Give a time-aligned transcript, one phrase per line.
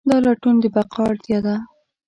[0.09, 1.55] دا لټون د بقا اړتیا ده.